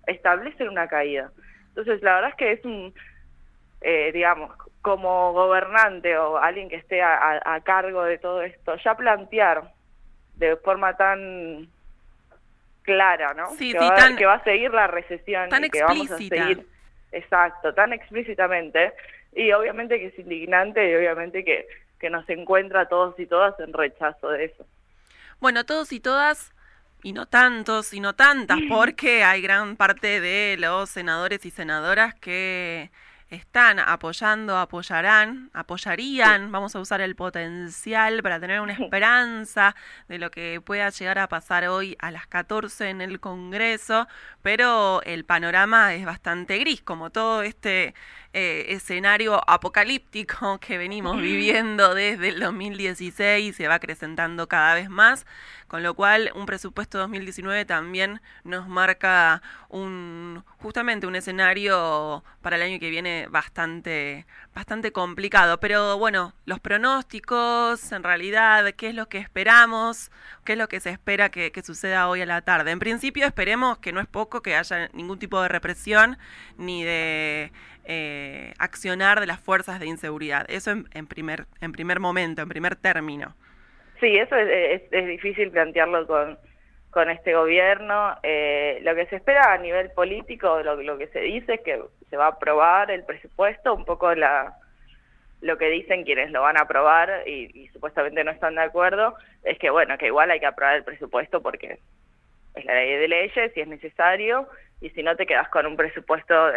establecen 0.07 0.69
una 0.69 0.87
caída. 0.87 1.31
Entonces, 1.69 2.01
la 2.01 2.15
verdad 2.15 2.29
es 2.31 2.35
que 2.35 2.51
es 2.51 2.65
un, 2.65 2.93
eh, 3.81 4.11
digamos, 4.13 4.51
como 4.81 5.33
gobernante 5.33 6.17
o 6.17 6.37
alguien 6.37 6.69
que 6.69 6.77
esté 6.77 7.01
a, 7.01 7.59
cargo 7.63 8.03
de 8.03 8.17
todo 8.17 8.41
esto, 8.41 8.75
ya 8.77 8.95
plantear 8.95 9.71
de 10.35 10.55
forma 10.57 10.95
tan 10.95 11.67
clara, 12.83 13.33
¿no? 13.33 13.49
Sí, 13.51 13.73
que, 13.73 13.79
sí, 13.79 13.85
va, 13.89 13.95
tan, 13.95 14.15
que 14.15 14.25
va 14.25 14.35
a 14.35 14.43
seguir 14.43 14.73
la 14.73 14.87
recesión 14.87 15.49
tan 15.49 15.65
y 15.65 15.69
que 15.69 15.83
vamos 15.83 16.09
a 16.11 16.17
seguir, 16.17 16.65
exacto, 17.11 17.73
tan 17.73 17.93
explícitamente 17.93 18.93
y 19.33 19.51
obviamente 19.51 19.99
que 19.99 20.07
es 20.07 20.19
indignante 20.19 20.89
y 20.89 20.95
obviamente 20.95 21.43
que, 21.43 21.67
que 21.99 22.09
nos 22.09 22.27
encuentra 22.29 22.81
a 22.81 22.87
todos 22.87 23.19
y 23.19 23.25
todas 23.25 23.59
en 23.59 23.73
rechazo 23.73 24.29
de 24.29 24.45
eso. 24.45 24.65
Bueno, 25.39 25.65
todos 25.65 25.91
y 25.91 25.99
todas 25.99 26.53
y 27.03 27.13
no 27.13 27.25
tantos 27.25 27.93
y 27.93 27.99
no 27.99 28.15
tantas, 28.15 28.59
porque 28.69 29.23
hay 29.23 29.41
gran 29.41 29.75
parte 29.75 30.19
de 30.19 30.57
los 30.57 30.89
senadores 30.89 31.45
y 31.45 31.51
senadoras 31.51 32.15
que 32.15 32.91
están 33.29 33.79
apoyando, 33.79 34.57
apoyarán, 34.57 35.51
apoyarían, 35.53 36.51
vamos 36.51 36.75
a 36.75 36.79
usar 36.79 37.01
el 37.01 37.15
potencial 37.15 38.23
para 38.23 38.39
tener 38.39 38.59
una 38.61 38.73
esperanza 38.73 39.75
de 40.07 40.17
lo 40.17 40.31
que 40.31 40.61
pueda 40.61 40.89
llegar 40.89 41.19
a 41.19 41.27
pasar 41.27 41.67
hoy 41.67 41.95
a 41.99 42.11
las 42.11 42.27
14 42.27 42.89
en 42.89 43.01
el 43.01 43.19
Congreso, 43.19 44.07
pero 44.41 45.01
el 45.03 45.25
panorama 45.25 45.93
es 45.93 46.05
bastante 46.05 46.57
gris, 46.57 46.81
como 46.81 47.11
todo 47.11 47.43
este 47.43 47.93
eh, 48.33 48.67
escenario 48.69 49.41
apocalíptico 49.49 50.59
que 50.61 50.77
venimos 50.77 51.19
viviendo 51.19 51.95
desde 51.95 52.29
el 52.29 52.39
2016 52.39 53.49
y 53.49 53.53
se 53.53 53.67
va 53.67 53.75
acrecentando 53.75 54.47
cada 54.47 54.75
vez 54.75 54.89
más, 54.89 55.25
con 55.67 55.81
lo 55.81 55.95
cual 55.95 56.31
un 56.35 56.45
presupuesto 56.45 56.99
2019 56.99 57.65
también 57.65 58.21
nos 58.43 58.67
marca 58.67 59.41
un 59.69 60.43
justamente 60.57 61.07
un 61.07 61.15
escenario 61.15 62.23
para 62.41 62.57
el 62.57 62.61
año 62.61 62.79
que 62.79 62.89
viene 62.89 63.27
bastante 63.29 64.25
bastante 64.53 64.91
complicado, 64.91 65.59
pero 65.59 65.97
bueno, 65.97 66.33
los 66.45 66.59
pronósticos, 66.59 67.91
en 67.91 68.03
realidad, 68.03 68.73
qué 68.75 68.89
es 68.89 68.95
lo 68.95 69.07
que 69.07 69.17
esperamos, 69.19 70.11
qué 70.43 70.53
es 70.53 70.57
lo 70.59 70.67
que 70.67 70.79
se 70.79 70.89
espera 70.89 71.29
que, 71.29 71.51
suceda 71.63 72.09
hoy 72.09 72.21
a 72.21 72.25
la 72.25 72.41
tarde. 72.41 72.71
En 72.71 72.79
principio 72.79 73.25
esperemos 73.25 73.77
que 73.77 73.93
no 73.93 74.01
es 74.01 74.07
poco 74.07 74.41
que 74.41 74.55
haya 74.55 74.89
ningún 74.93 75.19
tipo 75.19 75.41
de 75.41 75.47
represión 75.47 76.17
ni 76.57 76.83
de 76.83 77.51
eh, 77.91 78.53
accionar 78.59 79.19
de 79.19 79.25
las 79.25 79.39
fuerzas 79.39 79.79
de 79.79 79.87
inseguridad. 79.87 80.45
Eso 80.47 80.69
en, 80.71 81.07
primer, 81.07 81.45
en 81.59 81.71
primer 81.71 81.99
momento, 81.99 82.43
en 82.43 82.49
primer 82.49 82.75
término. 82.75 83.33
Sí, 83.99 84.15
eso 84.15 84.35
es, 84.35 84.89
difícil 84.91 85.49
plantearlo 85.49 86.05
con, 86.05 86.37
con 86.91 87.09
este 87.09 87.33
gobierno. 87.33 88.15
Eh, 88.21 88.77
lo 88.83 88.93
que 88.93 89.07
se 89.07 89.15
espera 89.15 89.53
a 89.53 89.57
nivel 89.57 89.89
político, 89.91 90.61
lo, 90.61 90.75
lo 90.75 90.99
que 90.99 91.07
se 91.07 91.19
dice 91.21 91.55
es 91.55 91.61
que 91.61 91.81
se 92.11 92.15
va 92.15 92.25
a 92.25 92.29
aprobar 92.29 92.91
el 92.91 93.03
presupuesto, 93.05 93.73
un 93.73 93.85
poco 93.85 94.13
la 94.13 94.55
lo 95.41 95.57
que 95.57 95.69
dicen 95.69 96.03
quienes 96.03 96.31
lo 96.31 96.41
van 96.41 96.57
a 96.57 96.63
aprobar 96.63 97.27
y, 97.27 97.69
supuestamente 97.69 98.23
no 98.23 98.31
están 98.31 98.55
de 98.55 98.61
acuerdo, 98.61 99.15
es 99.43 99.57
que 99.57 99.69
bueno, 99.69 99.97
que 99.97 100.07
igual 100.07 100.29
hay 100.31 100.39
que 100.39 100.45
aprobar 100.45 100.75
el 100.75 100.83
presupuesto 100.83 101.41
porque 101.41 101.79
es 102.55 102.65
la 102.65 102.73
ley 102.75 102.97
de 102.97 103.07
leyes 103.07 103.55
y 103.55 103.61
es 103.61 103.67
necesario, 103.67 104.47
y 104.81 104.89
si 104.91 105.03
no 105.03 105.15
te 105.15 105.25
quedas 105.25 105.49
con 105.49 105.65
un 105.65 105.75
presupuesto 105.75 106.51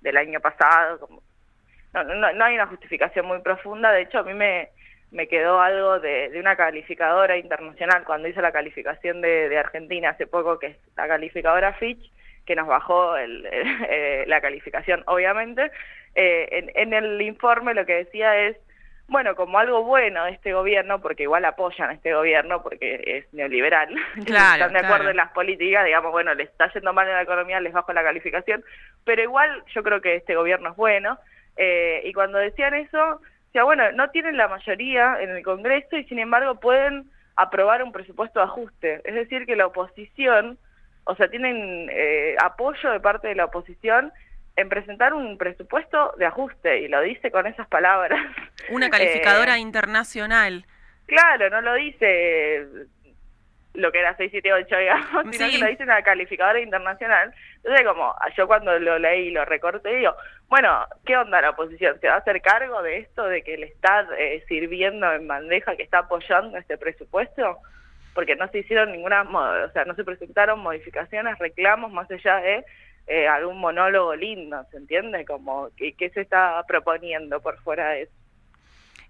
del 0.00 0.16
año 0.16 0.40
pasado, 0.40 1.00
como, 1.00 1.22
no, 1.92 2.32
no, 2.32 2.44
hay 2.44 2.54
una 2.54 2.66
justificación 2.66 3.26
muy 3.26 3.40
profunda, 3.40 3.92
de 3.92 4.02
hecho 4.02 4.18
a 4.18 4.22
mí 4.22 4.34
me, 4.34 4.70
me 5.10 5.26
quedó 5.26 5.60
algo 5.60 5.98
de, 5.98 6.32
una 6.38 6.56
calificadora 6.56 7.36
internacional 7.36 8.04
cuando 8.04 8.28
hice 8.28 8.42
la 8.42 8.52
calificación 8.52 9.20
de, 9.20 9.56
Argentina 9.58 10.10
hace 10.10 10.26
poco, 10.26 10.58
que 10.58 10.68
es 10.68 10.76
la 10.96 11.08
calificadora 11.08 11.72
Fitch, 11.74 12.10
que 12.46 12.54
nos 12.54 12.68
bajó 12.68 13.16
eh, 13.18 14.24
la 14.26 14.40
calificación, 14.40 15.02
obviamente. 15.06 15.70
Eh, 16.14 16.70
en, 16.74 16.92
el 16.92 17.20
informe 17.22 17.74
lo 17.74 17.86
que 17.86 17.96
decía 17.96 18.36
es, 18.36 18.56
bueno, 19.10 19.34
como 19.34 19.58
algo 19.58 19.82
bueno 19.82 20.24
de 20.24 20.30
este 20.30 20.52
gobierno, 20.52 21.00
porque 21.00 21.24
igual 21.24 21.44
apoyan 21.44 21.90
a 21.90 21.94
este 21.94 22.14
gobierno 22.14 22.62
porque 22.62 23.02
es 23.04 23.34
neoliberal, 23.34 23.92
están 24.16 24.72
de 24.72 24.78
acuerdo 24.78 25.10
en 25.10 25.16
las 25.16 25.32
políticas, 25.32 25.84
digamos, 25.84 26.12
bueno, 26.12 26.32
les 26.34 26.48
está 26.48 26.72
yendo 26.72 26.92
mal 26.92 27.08
en 27.08 27.14
la 27.14 27.22
economía, 27.22 27.58
les 27.58 27.72
bajo 27.72 27.92
la 27.92 28.04
calificación, 28.04 28.64
pero 29.04 29.20
igual 29.20 29.64
yo 29.74 29.82
creo 29.82 30.00
que 30.00 30.14
este 30.14 30.36
gobierno 30.36 30.70
es 30.70 30.76
bueno. 30.76 31.18
Eh, 31.56 32.02
y 32.04 32.12
cuando 32.12 32.38
decían 32.38 32.72
eso, 32.74 33.14
o 33.16 33.52
sea, 33.52 33.64
bueno, 33.64 33.90
no 33.92 34.10
tienen 34.10 34.36
la 34.36 34.46
mayoría 34.46 35.20
en 35.20 35.30
el 35.30 35.42
Congreso 35.42 35.96
y 35.96 36.04
sin 36.04 36.20
embargo 36.20 36.60
pueden 36.60 37.10
aprobar 37.34 37.82
un 37.82 37.90
presupuesto 37.90 38.38
de 38.38 38.44
ajuste. 38.44 39.00
Es 39.04 39.14
decir, 39.14 39.44
que 39.44 39.56
la 39.56 39.66
oposición, 39.66 40.56
o 41.02 41.16
sea, 41.16 41.28
tienen 41.28 41.90
eh, 41.90 42.36
apoyo 42.40 42.92
de 42.92 43.00
parte 43.00 43.26
de 43.26 43.34
la 43.34 43.46
oposición 43.46 44.12
en 44.60 44.68
presentar 44.68 45.14
un 45.14 45.38
presupuesto 45.38 46.12
de 46.18 46.26
ajuste 46.26 46.80
y 46.80 46.88
lo 46.88 47.00
dice 47.00 47.30
con 47.30 47.46
esas 47.46 47.66
palabras. 47.68 48.20
Una 48.70 48.90
calificadora 48.90 49.56
eh, 49.58 49.60
internacional. 49.60 50.64
Claro, 51.06 51.50
no 51.50 51.60
lo 51.60 51.74
dice 51.74 52.66
lo 53.74 53.92
que 53.92 54.00
era 54.00 54.16
678, 54.16 54.76
digamos, 54.76 55.36
sino 55.36 55.50
que 55.50 55.58
lo 55.58 55.66
dice 55.66 55.82
una 55.84 56.02
calificadora 56.02 56.60
internacional. 56.60 57.32
Entonces, 57.56 57.86
como 57.86 58.14
yo 58.36 58.46
cuando 58.46 58.78
lo 58.78 58.98
leí 58.98 59.28
y 59.28 59.30
lo 59.30 59.44
recorté, 59.44 59.94
digo, 59.94 60.14
bueno, 60.48 60.84
¿qué 61.06 61.16
onda 61.16 61.40
la 61.40 61.50
oposición? 61.50 61.98
¿Se 62.00 62.08
va 62.08 62.14
a 62.14 62.18
hacer 62.18 62.42
cargo 62.42 62.82
de 62.82 62.98
esto, 62.98 63.24
de 63.24 63.42
que 63.42 63.56
le 63.56 63.66
está 63.66 64.06
eh, 64.18 64.44
sirviendo 64.48 65.10
en 65.12 65.26
bandeja, 65.26 65.76
que 65.76 65.84
está 65.84 66.00
apoyando 66.00 66.58
este 66.58 66.76
presupuesto? 66.78 67.58
Porque 68.14 68.34
no 68.34 68.48
se 68.48 68.58
hicieron 68.58 68.92
ninguna, 68.92 69.22
o 69.22 69.70
sea, 69.70 69.84
no 69.84 69.94
se 69.94 70.04
presentaron 70.04 70.58
modificaciones, 70.58 71.38
reclamos, 71.38 71.92
más 71.92 72.10
allá 72.10 72.36
de 72.36 72.64
eh, 73.10 73.26
algún 73.26 73.58
monólogo 73.58 74.14
lindo, 74.14 74.64
¿se 74.70 74.76
entiende? 74.76 75.24
Como, 75.24 75.68
¿qué 75.76 76.10
se 76.14 76.20
está 76.20 76.62
proponiendo 76.68 77.40
por 77.40 77.58
fuera 77.58 77.90
de 77.90 78.02
eso? 78.02 78.12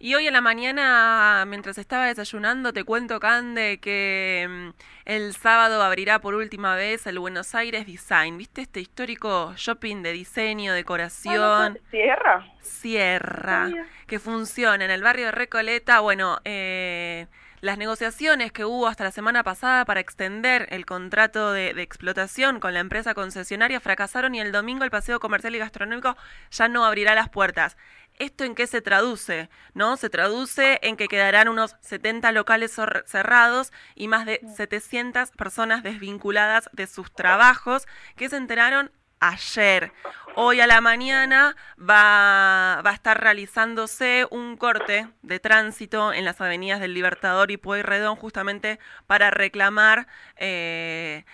Y 0.02 0.14
hoy 0.14 0.26
en 0.26 0.32
la 0.32 0.40
mañana, 0.40 1.44
mientras 1.46 1.76
estaba 1.76 2.06
desayunando, 2.06 2.72
te 2.72 2.84
cuento, 2.84 3.20
Cande, 3.20 3.78
que 3.82 4.46
mm, 4.48 4.68
el 5.04 5.34
sábado 5.34 5.82
abrirá 5.82 6.20
por 6.20 6.34
última 6.34 6.74
vez 6.74 7.06
el 7.06 7.18
Buenos 7.18 7.54
Aires 7.54 7.84
Design. 7.84 8.38
¿Viste 8.38 8.62
este 8.62 8.80
histórico 8.80 9.52
shopping 9.56 10.02
de 10.02 10.12
diseño, 10.12 10.72
decoración? 10.72 11.78
¿Cierra? 11.90 12.46
Cierra. 12.62 13.68
Que 14.06 14.18
funciona 14.18 14.82
en 14.82 14.90
el 14.90 15.02
barrio 15.02 15.26
de 15.26 15.32
Recoleta. 15.32 16.00
Bueno, 16.00 16.38
eh, 16.46 17.26
las 17.60 17.78
negociaciones 17.78 18.52
que 18.52 18.64
hubo 18.64 18.86
hasta 18.86 19.04
la 19.04 19.10
semana 19.10 19.42
pasada 19.42 19.84
para 19.84 20.00
extender 20.00 20.66
el 20.70 20.86
contrato 20.86 21.52
de, 21.52 21.74
de, 21.74 21.82
explotación 21.82 22.60
con 22.60 22.74
la 22.74 22.80
empresa 22.80 23.14
concesionaria 23.14 23.80
fracasaron 23.80 24.34
y 24.34 24.40
el 24.40 24.52
domingo 24.52 24.84
el 24.84 24.90
paseo 24.90 25.20
comercial 25.20 25.54
y 25.54 25.58
gastronómico 25.58 26.16
ya 26.50 26.68
no 26.68 26.84
abrirá 26.84 27.14
las 27.14 27.28
puertas. 27.28 27.76
¿Esto 28.20 28.44
en 28.44 28.54
qué 28.54 28.66
se 28.66 28.82
traduce? 28.82 29.48
¿No? 29.72 29.96
Se 29.96 30.10
traduce 30.10 30.78
en 30.82 30.98
que 30.98 31.08
quedarán 31.08 31.48
unos 31.48 31.76
70 31.80 32.32
locales 32.32 32.78
cerrados 33.06 33.72
y 33.94 34.08
más 34.08 34.26
de 34.26 34.42
700 34.56 35.30
personas 35.30 35.82
desvinculadas 35.82 36.68
de 36.72 36.86
sus 36.86 37.10
trabajos 37.12 37.86
que 38.16 38.28
se 38.28 38.36
enteraron 38.36 38.92
ayer. 39.20 39.92
Hoy 40.36 40.60
a 40.60 40.66
la 40.68 40.80
mañana 40.80 41.56
va, 41.78 42.78
a 42.78 42.92
estar 42.92 43.20
realizándose 43.20 44.26
un 44.30 44.56
corte 44.56 45.08
de 45.22 45.40
tránsito 45.40 46.12
en 46.12 46.24
las 46.24 46.40
avenidas 46.40 46.78
del 46.78 46.94
Libertador 46.94 47.50
y 47.50 47.56
Pueyrredón 47.56 48.14
justamente 48.14 48.78
para 49.08 49.30
reclamar 49.32 50.06
eh, 50.36 51.24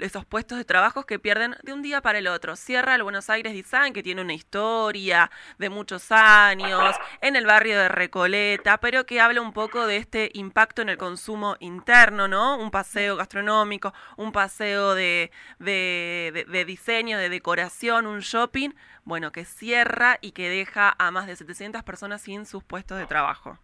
esos 0.00 0.24
puestos 0.24 0.58
de 0.58 0.64
trabajo 0.64 1.06
que 1.06 1.20
pierden 1.20 1.56
de 1.62 1.72
un 1.72 1.82
día 1.82 2.02
para 2.02 2.18
el 2.18 2.26
otro. 2.26 2.56
Cierra 2.56 2.96
el 2.96 3.04
Buenos 3.04 3.30
Aires 3.30 3.52
Design, 3.52 3.92
que 3.92 4.02
tiene 4.02 4.20
una 4.20 4.34
historia 4.34 5.30
de 5.58 5.68
muchos 5.68 6.10
años, 6.10 6.96
en 7.20 7.36
el 7.36 7.46
barrio 7.46 7.78
de 7.78 7.88
Recoleta, 7.88 8.78
pero 8.78 9.06
que 9.06 9.20
habla 9.20 9.40
un 9.40 9.52
poco 9.52 9.86
de 9.86 9.96
este 9.96 10.30
impacto 10.34 10.82
en 10.82 10.88
el 10.88 10.98
consumo 10.98 11.56
interno, 11.60 12.26
¿no? 12.26 12.58
Un 12.58 12.72
paseo 12.72 13.16
gastronómico, 13.16 13.94
un 14.16 14.32
paseo 14.32 14.94
de, 14.94 15.30
de 15.60 16.64
diseño, 16.66 17.16
de 17.16 17.28
decoración, 17.28 18.07
un 18.08 18.20
shopping, 18.20 18.70
bueno, 19.04 19.32
que 19.32 19.44
cierra 19.44 20.18
y 20.20 20.32
que 20.32 20.48
deja 20.48 20.94
a 20.98 21.10
más 21.10 21.26
de 21.26 21.36
700 21.36 21.82
personas 21.82 22.22
sin 22.22 22.46
sus 22.46 22.64
puestos 22.64 22.98
de 22.98 23.06
trabajo. 23.06 23.58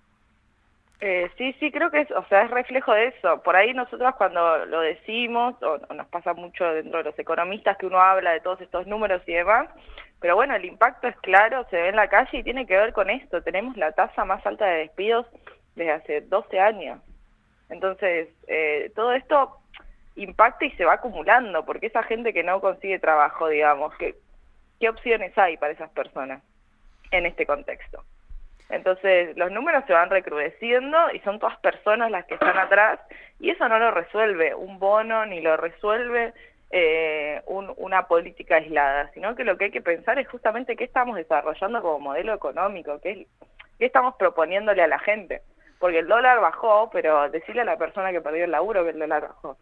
Eh, 1.00 1.30
sí, 1.36 1.54
sí, 1.60 1.70
creo 1.70 1.90
que 1.90 2.00
es, 2.00 2.10
o 2.12 2.24
sea, 2.28 2.44
es 2.44 2.50
reflejo 2.50 2.92
de 2.92 3.08
eso. 3.08 3.42
Por 3.42 3.56
ahí 3.56 3.74
nosotros 3.74 4.14
cuando 4.16 4.64
lo 4.64 4.80
decimos, 4.80 5.54
o, 5.62 5.78
nos 5.92 6.06
pasa 6.08 6.32
mucho 6.32 6.64
dentro 6.64 6.98
de 6.98 7.04
los 7.04 7.18
economistas 7.18 7.76
que 7.76 7.86
uno 7.86 8.00
habla 8.00 8.32
de 8.32 8.40
todos 8.40 8.60
estos 8.60 8.86
números 8.86 9.22
y 9.26 9.34
demás, 9.34 9.68
pero 10.20 10.36
bueno, 10.36 10.54
el 10.54 10.64
impacto 10.64 11.06
es 11.08 11.16
claro, 11.16 11.66
se 11.68 11.76
ve 11.76 11.88
en 11.88 11.96
la 11.96 12.08
calle 12.08 12.38
y 12.38 12.42
tiene 12.42 12.66
que 12.66 12.76
ver 12.76 12.94
con 12.94 13.10
esto. 13.10 13.42
Tenemos 13.42 13.76
la 13.76 13.92
tasa 13.92 14.24
más 14.24 14.46
alta 14.46 14.64
de 14.64 14.78
despidos 14.78 15.26
desde 15.74 15.92
hace 15.92 16.20
12 16.22 16.58
años. 16.60 17.00
Entonces, 17.68 18.28
eh, 18.46 18.90
todo 18.94 19.12
esto 19.12 19.58
impacta 20.16 20.64
y 20.64 20.70
se 20.72 20.84
va 20.84 20.94
acumulando, 20.94 21.66
porque 21.66 21.88
esa 21.88 22.02
gente 22.04 22.32
que 22.32 22.44
no 22.44 22.62
consigue 22.62 22.98
trabajo, 22.98 23.48
digamos, 23.48 23.94
que 23.96 24.14
¿qué 24.84 24.90
opciones 24.90 25.32
hay 25.38 25.56
para 25.56 25.72
esas 25.72 25.88
personas 25.92 26.42
en 27.10 27.24
este 27.24 27.46
contexto? 27.46 28.04
Entonces, 28.68 29.34
los 29.34 29.50
números 29.50 29.82
se 29.86 29.94
van 29.94 30.10
recrudeciendo 30.10 30.98
y 31.14 31.20
son 31.20 31.38
todas 31.38 31.56
personas 31.60 32.10
las 32.10 32.26
que 32.26 32.34
están 32.34 32.58
atrás 32.58 33.00
y 33.40 33.48
eso 33.48 33.66
no 33.66 33.78
lo 33.78 33.92
resuelve 33.92 34.54
un 34.54 34.78
bono 34.78 35.24
ni 35.24 35.40
lo 35.40 35.56
resuelve 35.56 36.34
eh, 36.70 37.40
una 37.46 38.06
política 38.06 38.56
aislada, 38.56 39.10
sino 39.14 39.34
que 39.34 39.44
lo 39.44 39.56
que 39.56 39.66
hay 39.66 39.70
que 39.70 39.80
pensar 39.80 40.18
es 40.18 40.28
justamente 40.28 40.76
qué 40.76 40.84
estamos 40.84 41.16
desarrollando 41.16 41.80
como 41.80 42.00
modelo 42.00 42.34
económico, 42.34 43.00
qué, 43.00 43.26
qué 43.78 43.86
estamos 43.86 44.16
proponiéndole 44.16 44.82
a 44.82 44.86
la 44.86 44.98
gente. 44.98 45.40
Porque 45.78 46.00
el 46.00 46.08
dólar 46.08 46.40
bajó, 46.40 46.90
pero 46.92 47.30
decirle 47.30 47.62
a 47.62 47.64
la 47.64 47.78
persona 47.78 48.12
que 48.12 48.20
perdió 48.20 48.44
el 48.44 48.50
laburo 48.50 48.84
que 48.84 48.90
el 48.90 48.98
dólar 48.98 49.22
bajó, 49.28 49.56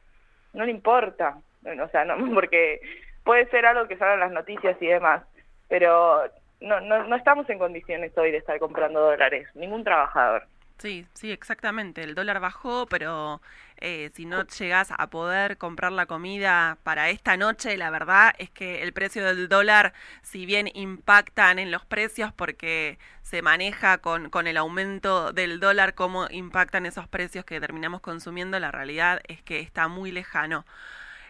no 0.52 0.64
le 0.64 0.72
importa. 0.72 1.38
O 1.64 1.88
sea, 1.90 2.04
no, 2.04 2.16
porque 2.34 2.80
puede 3.24 3.48
ser 3.50 3.66
algo 3.66 3.88
que 3.88 3.96
salgan 3.96 4.20
las 4.20 4.32
noticias 4.32 4.76
y 4.80 4.86
demás, 4.86 5.22
pero 5.68 6.22
no, 6.60 6.80
no, 6.80 7.16
estamos 7.16 7.48
en 7.50 7.58
condiciones 7.58 8.16
hoy 8.16 8.30
de 8.30 8.38
estar 8.38 8.58
comprando 8.58 9.00
dólares, 9.00 9.48
ningún 9.54 9.84
trabajador. 9.84 10.46
Sí, 10.78 11.06
sí, 11.12 11.30
exactamente. 11.30 12.02
El 12.02 12.16
dólar 12.16 12.40
bajó, 12.40 12.86
pero 12.86 13.40
eh, 13.80 14.10
si 14.14 14.26
no 14.26 14.44
llegas 14.46 14.92
a 14.96 15.10
poder 15.10 15.56
comprar 15.56 15.92
la 15.92 16.06
comida 16.06 16.78
para 16.82 17.08
esta 17.10 17.36
noche, 17.36 17.76
la 17.76 17.90
verdad 17.90 18.34
es 18.38 18.50
que 18.50 18.82
el 18.82 18.92
precio 18.92 19.24
del 19.24 19.48
dólar, 19.48 19.92
si 20.22 20.44
bien 20.44 20.68
impactan 20.74 21.60
en 21.60 21.70
los 21.70 21.84
precios 21.84 22.32
porque 22.32 22.98
se 23.22 23.42
maneja 23.42 23.98
con, 23.98 24.28
con 24.28 24.48
el 24.48 24.56
aumento 24.56 25.32
del 25.32 25.60
dólar, 25.60 25.94
cómo 25.94 26.26
impactan 26.30 26.84
esos 26.84 27.06
precios 27.06 27.44
que 27.44 27.60
terminamos 27.60 28.00
consumiendo, 28.00 28.58
la 28.58 28.72
realidad 28.72 29.20
es 29.28 29.40
que 29.42 29.60
está 29.60 29.86
muy 29.86 30.10
lejano. 30.10 30.64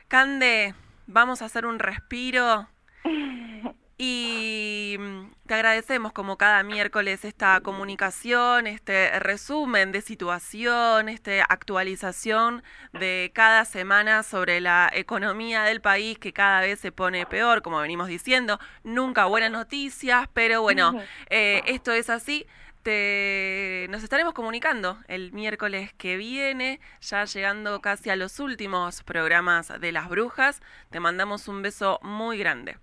Cande, 0.08 0.74
vamos 1.06 1.42
a 1.42 1.46
hacer 1.46 1.66
un 1.66 1.78
respiro 1.78 2.68
Y 4.04 4.96
mm, 4.98 5.30
te 5.46 5.54
agradecemos 5.54 6.12
como 6.12 6.36
cada 6.36 6.64
miércoles 6.64 7.24
esta 7.24 7.60
comunicación, 7.60 8.66
este 8.66 9.16
resumen 9.20 9.92
de 9.92 10.00
situación, 10.00 11.08
esta 11.08 11.44
actualización 11.44 12.64
de 12.92 13.30
cada 13.32 13.64
semana 13.64 14.24
sobre 14.24 14.60
la 14.60 14.90
economía 14.92 15.62
del 15.62 15.80
país 15.80 16.18
que 16.18 16.32
cada 16.32 16.62
vez 16.62 16.80
se 16.80 16.90
pone 16.90 17.26
peor, 17.26 17.62
como 17.62 17.78
venimos 17.78 18.08
diciendo. 18.08 18.58
Nunca 18.82 19.26
buenas 19.26 19.52
noticias, 19.52 20.28
pero 20.32 20.62
bueno, 20.62 20.94
eh, 21.30 21.62
esto 21.66 21.92
es 21.92 22.10
así. 22.10 22.44
Te, 22.82 23.86
nos 23.90 24.02
estaremos 24.02 24.34
comunicando 24.34 24.98
el 25.06 25.32
miércoles 25.32 25.92
que 25.94 26.16
viene, 26.16 26.80
ya 27.00 27.24
llegando 27.24 27.80
casi 27.80 28.10
a 28.10 28.16
los 28.16 28.40
últimos 28.40 29.04
programas 29.04 29.80
de 29.80 29.92
las 29.92 30.08
brujas. 30.08 30.60
Te 30.90 30.98
mandamos 30.98 31.46
un 31.46 31.62
beso 31.62 32.00
muy 32.02 32.38
grande. 32.38 32.78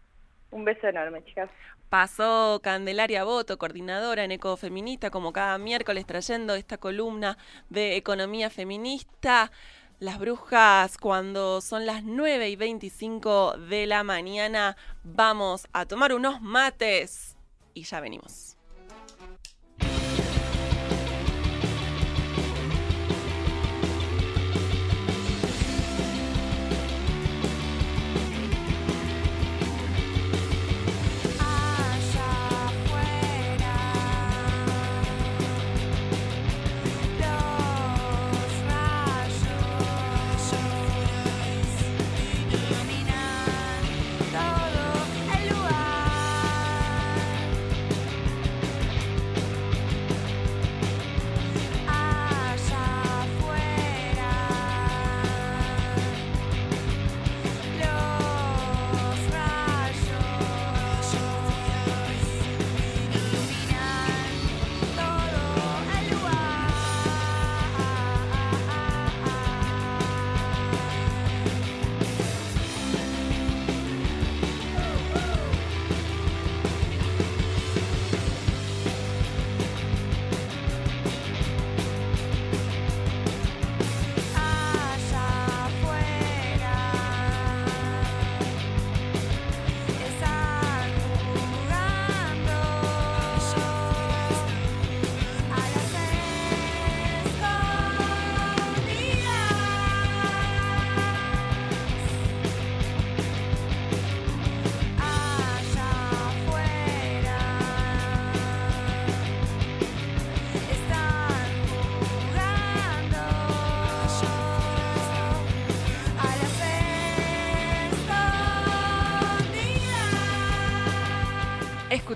Un 0.51 0.63
beso 0.63 0.87
enorme, 0.87 1.23
chicas. 1.25 1.49
Pasó 1.89 2.61
Candelaria 2.63 3.23
Boto, 3.23 3.57
coordinadora 3.57 4.23
en 4.23 4.31
Ecofeminista, 4.31 5.09
como 5.09 5.33
cada 5.33 5.57
miércoles 5.57 6.05
trayendo 6.05 6.53
esta 6.53 6.77
columna 6.77 7.37
de 7.69 7.95
economía 7.95 8.49
feminista. 8.49 9.51
Las 9.99 10.19
brujas, 10.19 10.97
cuando 10.97 11.61
son 11.61 11.85
las 11.85 12.03
9 12.03 12.47
y 12.49 12.55
25 12.55 13.57
de 13.57 13.85
la 13.85 14.03
mañana, 14.03 14.77
vamos 15.03 15.67
a 15.73 15.85
tomar 15.85 16.13
unos 16.13 16.41
mates 16.41 17.35
y 17.73 17.83
ya 17.83 17.99
venimos. 17.99 18.58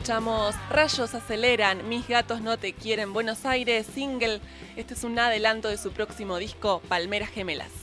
Escuchamos 0.03 0.53
Rayos 0.69 1.15
aceleran, 1.15 1.87
Mis 1.87 2.09
gatos 2.09 2.41
no 2.41 2.57
te 2.57 2.73
quieren, 2.73 3.13
Buenos 3.13 3.45
Aires, 3.45 3.87
single. 3.87 4.41
Este 4.75 4.95
es 4.95 5.05
un 5.05 5.17
adelanto 5.17 5.69
de 5.69 5.77
su 5.77 5.93
próximo 5.93 6.39
disco, 6.39 6.81
Palmeras 6.89 7.29
Gemelas. 7.29 7.82